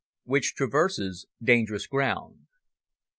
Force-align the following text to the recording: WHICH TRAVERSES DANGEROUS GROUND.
WHICH 0.23 0.55
TRAVERSES 0.55 1.27
DANGEROUS 1.43 1.85
GROUND. 1.85 2.47